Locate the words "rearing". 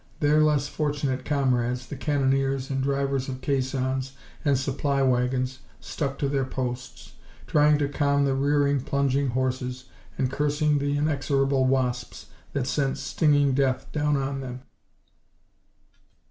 8.33-8.81